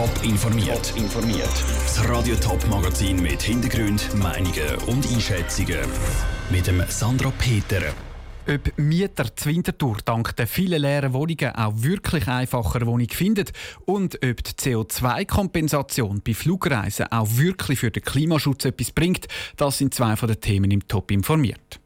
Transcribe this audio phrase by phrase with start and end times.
[0.00, 0.94] Top informiert.
[0.96, 1.52] informiert.
[1.84, 5.76] Das Radio Top Magazin mit Hintergrund, Meinungen und Einschätzungen
[6.48, 7.82] mit dem Sandra Peter.
[8.48, 13.44] Ob Mieter die Winterthur dank der vielen leeren Wohnungen auch wirklich einfacher Wohnung finden
[13.84, 19.28] und ob die CO2-Kompensation bei Flugreisen auch wirklich für den Klimaschutz etwas bringt,
[19.58, 21.78] das sind zwei von den Themen im Top informiert.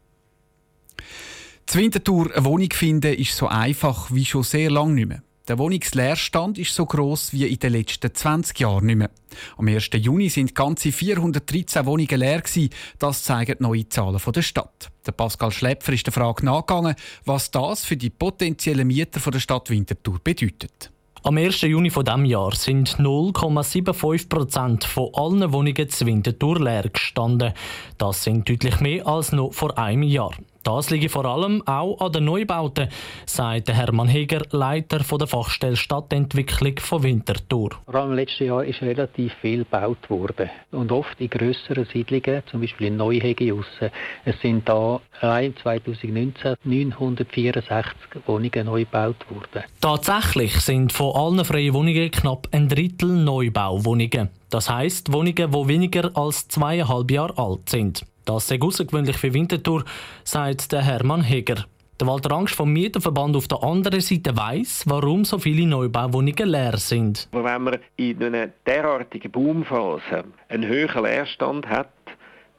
[1.69, 5.23] Die Winterthur eine Wohnung finden ist so einfach wie schon sehr lange nicht mehr.
[5.47, 9.11] Der Wohnungsleerstand ist so groß wie in den letzten 20 Jahren nicht mehr.
[9.59, 9.91] Am 1.
[9.93, 12.71] Juni sind ganze 413 Wohnungen leer gewesen.
[12.99, 14.91] Das zeigen neue Zahlen von der Stadt.
[15.05, 16.95] Der Pascal Schläpfer ist der Frage nachgegangen,
[17.27, 20.91] was das für die potenziellen Mieter von der Stadt Winterthur bedeutet.
[21.25, 21.61] Am 1.
[21.61, 27.53] Juni von diesem Jahr sind 0,75 Prozent von allen Wohnungen zu Winterthur leer gestanden.
[27.99, 30.33] Das sind deutlich mehr als noch vor einem Jahr.
[30.65, 32.89] Das liegt vor allem auch an den Neubauten,
[33.27, 37.71] sagt Hermann Heger, Leiter der Fachstelle Stadtentwicklung von Winterthur.
[37.85, 40.49] Vor allem im letzten Jahr ist relativ viel gebaut worden.
[40.71, 43.91] Und oft in grösseren Siedlungen, zum Beispiel in Neuhegejussen.
[44.25, 47.95] Es sind da allein 2019 964
[48.27, 49.65] Wohnungen neu gebaut worden.
[49.83, 54.31] Tatsächlich sind von allen freien Wohnungen knapp ein Drittel Neubauwohnungen.
[54.55, 58.07] Das heisst Wohnungen, die weniger als zweieinhalb Jahre alt sind.
[58.25, 59.85] Das sei außergewöhnlich für Winterthur,
[60.23, 61.65] sagt der Hermann Heger.
[61.99, 66.77] Der Walter Angst vom Mieterverband auf der anderen Seite weiß, warum so viele Neubauwohnungen leer
[66.77, 67.29] sind.
[67.33, 71.91] Wenn man in einer derartigen Boomphase einen höheren Leerstand hat,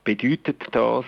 [0.04, 1.06] bedeutet das,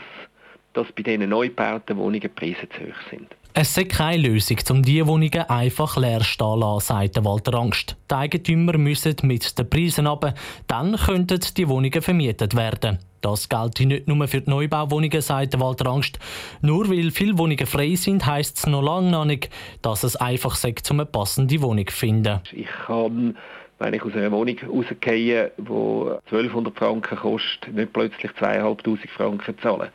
[0.77, 3.27] dass bei diesen neu gebauten Wohnungen die Preise zu hoch sind.
[3.55, 7.95] Es sei keine Lösung, um diese Wohnungen einfach leer stehen lassen, sagt Walter Angst.
[8.11, 10.35] Die Eigentümer müssen mit den Preisen runter,
[10.67, 12.99] dann könnten die Wohnungen vermietet werden.
[13.21, 16.19] Das gilt nicht nur für die Neubauwohnungen, sagt Walter Angst.
[16.61, 19.49] Nur weil viele Wohnungen frei sind, heisst es noch lange noch nicht,
[19.81, 22.41] dass es einfach sei, um eine passende Wohnung zu finden.
[22.51, 23.35] Ich kann,
[23.79, 29.89] wenn ich aus einer Wohnung rausgehe, die 1200 Franken kostet, nicht plötzlich 2500 Franken zahlen.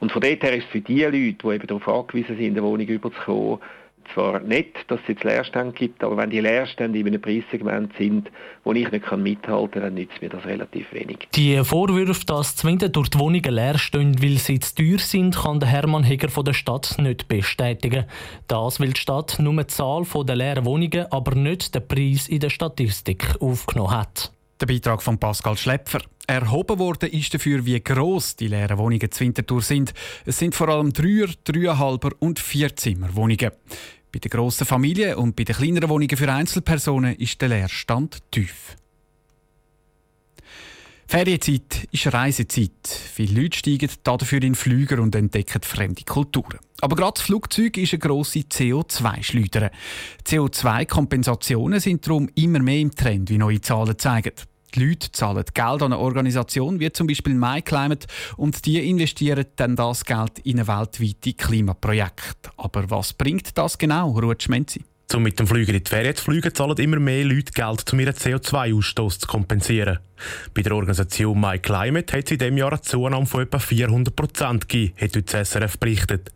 [0.00, 2.62] Und von dort her ist es für die Leute, die eben darauf angewiesen sind, eine
[2.62, 3.58] Wohnung überzukommen,
[4.14, 8.30] zwar nicht, dass es jetzt Leerstände gibt, aber wenn die Leerstände in einem Preissegment sind,
[8.64, 11.28] wo ich nicht mithalten kann, dann nützt mir das relativ wenig.
[11.34, 15.60] Die Vorwürfe, dass zwingend durch die Wohnungen leer stehen, weil sie zu teuer sind, kann
[15.60, 18.04] der Hermann Heger von der Stadt nicht bestätigen.
[18.46, 22.40] Das, weil die Stadt nur die Zahl der leeren Wohnungen, aber nicht den Preis in
[22.40, 24.32] der Statistik aufgenommen hat.
[24.60, 26.00] Der Beitrag von Pascal Schläpfer.
[26.26, 29.94] Erhoben worden ist dafür, wie gross die leeren Wohnungen zu Winterthur sind.
[30.26, 33.50] Es sind vor allem Dreier, Dreieinhalber und Vierzimmerwohnungen.
[34.10, 38.76] Bei den grossen Familien und bei den kleineren Wohnungen für Einzelpersonen ist der Leerstand tief.
[41.06, 42.86] Ferienzeit ist Reisezeit.
[42.86, 46.58] Viele Leute steigen dafür in Flüger und entdecken fremde Kulturen.
[46.82, 49.70] Aber gerade das Flugzeug ist eine grosse CO2-Schleuder.
[50.26, 54.32] CO2-Kompensationen sind darum immer mehr im Trend, wie neue Zahlen zeigen.
[54.74, 58.06] Die Leute zahlen Geld an eine Organisation wie zum Beispiel MyClimate
[58.36, 62.50] und die investieren dann das Geld in ein weltweites Klimaprojekt.
[62.56, 64.48] Aber was bringt das genau, Ruth?
[65.14, 68.00] Um mit dem Flüger in die Ferien zu fliegen, zahlen immer mehr Leute Geld, um
[68.00, 70.00] ihren CO2-Ausstoß zu kompensieren.
[70.54, 74.68] Bei der Organisation MyClimate hat es in diesem Jahr eine Zunahme von etwa 400 Prozent
[74.68, 76.32] gegeben, hat heute SRF berichtet.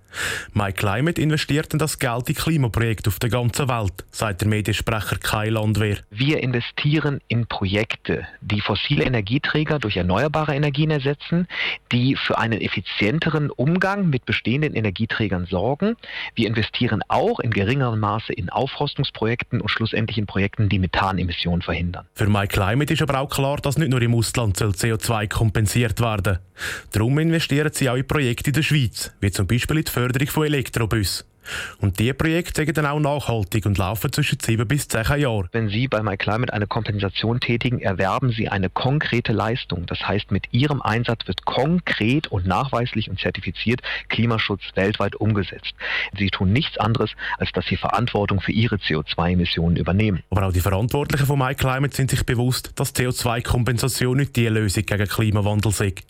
[0.53, 5.49] MyClimate investiert in das Geld in Klimaprojekte auf der ganzen Welt, sagt der Mediensprecher Kai
[5.49, 5.99] Landwehr.
[6.11, 11.47] Wir investieren in Projekte, die fossile Energieträger durch erneuerbare Energien ersetzen,
[11.91, 15.97] die für einen effizienteren Umgang mit bestehenden Energieträgern sorgen.
[16.35, 22.07] Wir investieren auch in geringerem Maße in Aufforstungsprojekten und schlussendlich in Projekten, die Methanemissionen verhindern.
[22.15, 26.39] Für MyClimate ist aber auch klar, dass nicht nur im Ausland CO2 kompensiert werden
[26.93, 30.29] Darum investieren sie auch in Projekte in der Schweiz, wie zum Beispiel in die Förderung
[30.29, 31.32] von Elektrobussen.
[31.79, 35.49] Und diese Projekte sind dann auch nachhaltig und laufen zwischen 7 bis 10 Jahren.
[35.53, 39.87] Wenn Sie bei MyClimate eine Kompensation tätigen, erwerben Sie eine konkrete Leistung.
[39.87, 45.75] Das heißt, mit Ihrem Einsatz wird konkret und nachweislich und zertifiziert Klimaschutz weltweit umgesetzt.
[46.17, 50.23] Sie tun nichts anderes, als dass Sie Verantwortung für Ihre CO2-Emissionen übernehmen.
[50.31, 55.07] Aber auch die Verantwortlichen von MyClimate sind sich bewusst, dass CO2-Kompensation nicht die Lösung gegen
[55.07, 56.03] Klimawandel ist.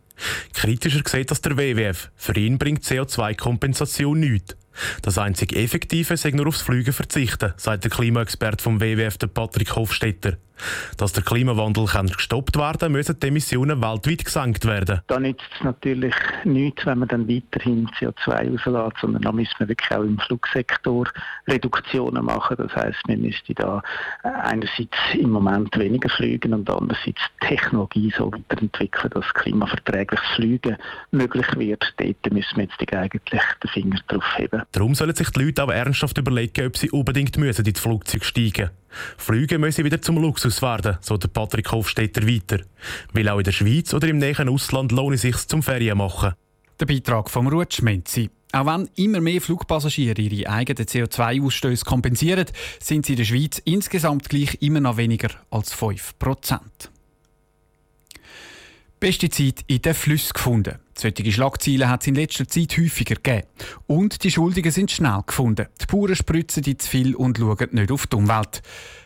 [0.52, 2.10] Kritischer sieht das der WWF.
[2.16, 4.56] Für ihn bringt CO2-Kompensation nichts.
[5.02, 10.36] Das einzig Effektive sei nur aufs Fliegen verzichten, sagt der Klimaexperte vom WWF, Patrick Hofstetter.
[10.96, 15.00] Dass der Klimawandel kann gestoppt werden kann, müssen die Emissionen weltweit gesenkt werden.
[15.06, 16.14] Da nützt es natürlich
[16.44, 21.06] nichts, wenn man dann weiterhin CO2 rauslässt, sondern da müssen wir wirklich auch im Flugsektor
[21.46, 22.56] Reduktionen machen.
[22.56, 23.82] Das heißt, wir müssten da
[24.22, 30.76] einerseits im Moment weniger fliegen und andererseits Technologie so weiterentwickeln, dass klimaverträgliches Fliegen
[31.10, 31.94] möglich wird.
[31.98, 34.62] Dort müssen wir jetzt eigentlich den Finger drauf heben.
[34.72, 38.62] Darum sollen sich die Leute auch ernsthaft überlegen, ob sie unbedingt müssen ins Flugzeug steigen
[38.62, 38.81] müssen.
[39.16, 42.60] Flüge müssen wieder zum Luxus werden, so der Patrick Hofstetter weiter.
[43.12, 46.34] Weil auch in der Schweiz oder im näheren Ausland lohnt es sich zum Ferien machen.
[46.80, 48.30] Der Beitrag vom Ruth Schmenzi.
[48.52, 52.46] Auch wenn immer mehr Flugpassagiere ihre eigenen CO2-Ausstöße kompensieren,
[52.80, 56.14] sind sie in der Schweiz insgesamt gleich immer noch weniger als 5
[59.02, 60.78] Pestizid in den Flüssen gefunden.
[60.94, 63.48] Solche Schlagzeilen hat es in letzter Zeit häufiger gegeben.
[63.88, 65.66] Und die Schuldigen sind schnell gefunden.
[65.80, 68.62] Die Bauern spritzen die zu viel und schauen nicht auf die Umwelt.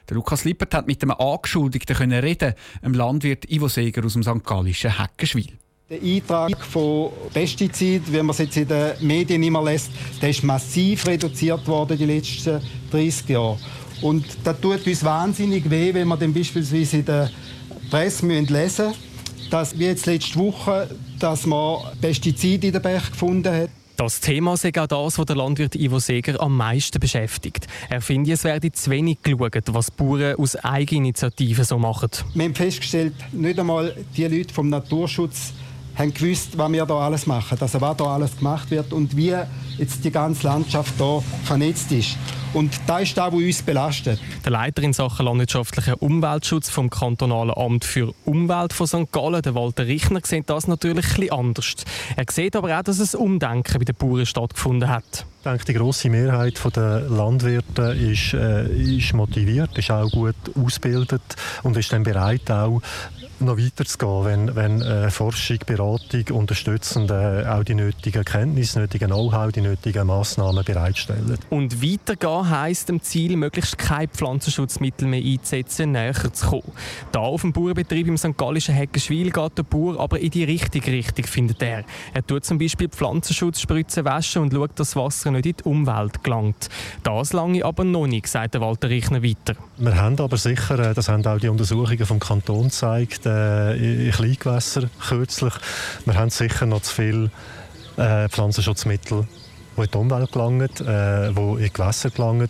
[0.06, 2.52] Der Lukas Lippert hat mit einem Angeschuldigten können reden,
[2.82, 4.44] einem Landwirt Ivo Seger aus dem St.
[4.44, 5.48] Gallischen Heckenschwil.
[5.88, 9.90] Der Eintrag von Pestizid, wie man es jetzt in den Medien immer lässt,
[10.20, 12.60] der ist massiv reduziert worden die letzten
[12.90, 13.58] 30 Jahre.
[14.02, 17.30] Und das tut uns wahnsinnig weh, wenn wir dann beispielsweise in der
[17.88, 19.06] Presse lesen müssen,
[19.50, 20.88] dass wie jetzt letzte Woche,
[21.18, 23.70] dass man Pestizide in den Berg gefunden hat.
[23.96, 27.66] Das Thema ist auch das, was der Landwirt Ivo Seger am meisten beschäftigt.
[27.88, 32.10] Er findet, es werde zu wenig geschaut, was Bauern aus Eigeninitiativen so machen.
[32.34, 35.54] Wir haben festgestellt, nicht einmal die Leute vom Naturschutz
[35.96, 39.34] haben gewusst, was wir da alles machen, also was da alles gemacht wird und wie
[39.78, 42.16] jetzt die ganze Landschaft hier vernetzt ist.
[42.52, 44.18] Und das ist das, was uns belastet.
[44.44, 49.12] Der Leiter in Sachen landwirtschaftlichen Umweltschutz vom kantonalen Amt für Umwelt von St.
[49.12, 51.74] Gallen, der Walter Richner, sieht das natürlich etwas anders.
[52.16, 55.26] Er sieht aber auch, dass ein Umdenken bei den Bauern stattgefunden hat.
[55.40, 58.66] Ich denke, die grosse Mehrheit der Landwirte ist, äh,
[58.96, 61.22] ist motiviert, ist auch gut ausgebildet
[61.62, 62.80] und ist dann bereit, auch
[63.40, 69.52] noch weiterzugehen, wenn, wenn äh, Forschung, Beratung unterstützend äh, auch die nötigen Kenntnisse, nötigen Know-how,
[69.52, 71.38] die nötigen Massnahmen bereitstellen.
[71.50, 76.72] Und weitergehen heisst dem Ziel, möglichst keine Pflanzenschutzmittel mehr einzusetzen, näher zu kommen.
[77.12, 78.36] Da auf dem Bauernbetrieb im St.
[78.36, 81.84] Gallischen Heckenschwil geht der Bauer aber in die richtige Richtung, findet er.
[82.14, 86.22] Er tut zum Beispiel Pflanzenschutzspritzen waschen und schaut, dass das Wasser nicht in die Umwelt
[86.22, 86.68] gelangt.
[87.02, 89.54] Das lange aber noch nicht, sagt der Walter Richner weiter.
[89.78, 94.10] Wir haben aber sicher, äh, das haben auch die Untersuchungen vom Kanton gezeigt, äh, in
[94.12, 95.54] Kleingewässern kürzlich,
[96.04, 97.30] wir haben sicher noch zu viele
[97.96, 99.26] äh, Pflanzenschutzmittel,
[99.76, 102.48] die in die Umwelt gelangen, äh, die in Gewässer gelangen.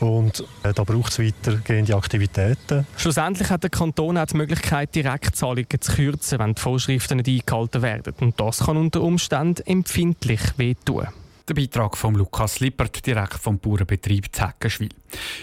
[0.00, 2.86] Und äh, da braucht es weitergehende Aktivitäten.
[2.96, 7.82] Schlussendlich hat der Kanton auch die Möglichkeit, Direktzahlungen zu kürzen, wenn die Vorschriften nicht eingehalten
[7.82, 8.14] werden.
[8.20, 11.08] Und das kann unter Umständen empfindlich wehtun.
[11.48, 14.90] Der Beitrag von Lukas Lippert, direkt vom Bauernbetrieb Zeckenschwil.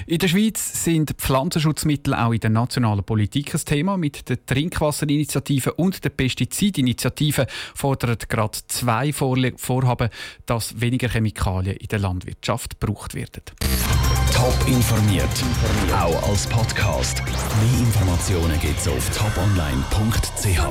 [0.06, 3.98] In der Schweiz sind Pflanzenschutzmittel auch in der nationalen Politik ein Thema.
[3.98, 10.10] Mit der Trinkwasserinitiative und der Pestizidinitiative fordern gerade zwei Vorhaben,
[10.46, 13.44] dass weniger Chemikalien in der Landwirtschaft gebraucht werden.
[14.34, 15.26] Top informiert,
[15.94, 17.24] auch als Podcast.
[17.26, 20.62] Mehr Informationen gibt es auf toponline.ch.